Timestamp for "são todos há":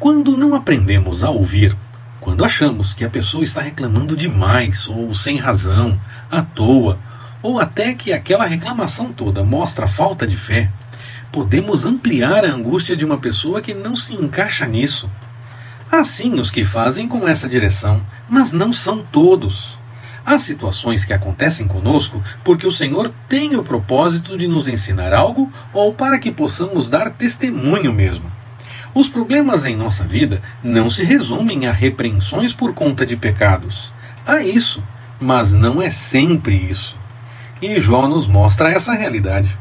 18.72-20.38